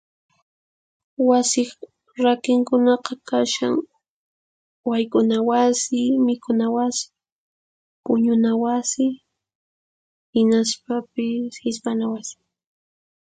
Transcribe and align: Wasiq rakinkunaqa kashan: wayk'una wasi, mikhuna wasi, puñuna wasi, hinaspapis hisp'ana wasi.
Wasiq 1.29 1.69
rakinkunaqa 2.23 3.13
kashan: 3.29 3.75
wayk'una 4.89 5.37
wasi, 5.49 5.99
mikhuna 6.25 6.65
wasi, 6.75 7.07
puñuna 8.03 8.51
wasi, 8.63 9.05
hinaspapis 10.33 11.53
hisp'ana 11.65 12.05
wasi. 12.13 12.37